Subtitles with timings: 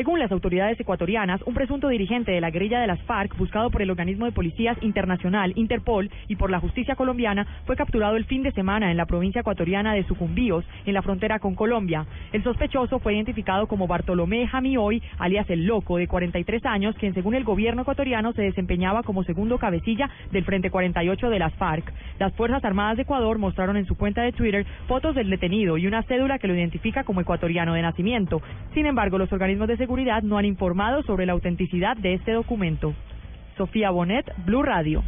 [0.00, 3.82] Según las autoridades ecuatorianas, un presunto dirigente de la guerrilla de las FARC, buscado por
[3.82, 8.42] el organismo de policías internacional Interpol y por la justicia colombiana, fue capturado el fin
[8.42, 12.06] de semana en la provincia ecuatoriana de Sucumbíos, en la frontera con Colombia.
[12.32, 17.34] El sospechoso fue identificado como Bartolomé Jamioy, alias El Loco, de 43 años, quien según
[17.34, 21.92] el gobierno ecuatoriano se desempeñaba como segundo cabecilla del Frente 48 de las FARC.
[22.18, 25.86] Las Fuerzas Armadas de Ecuador mostraron en su cuenta de Twitter fotos del detenido y
[25.86, 28.40] una cédula que lo identifica como ecuatoriano de nacimiento.
[28.72, 29.76] Sin embargo, los organismos de
[30.22, 32.94] no han informado sobre la autenticidad de este documento.
[33.56, 35.02] Sofía Bonet, Blue Radio.